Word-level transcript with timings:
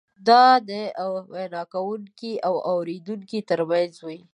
دا 0.27 0.45
د 0.69 0.71
وینا 1.33 1.63
کوونکي 1.73 2.33
او 2.47 2.53
اورېدونکي 2.71 3.39
ترمنځ 3.49 3.93
وي. 4.05 4.19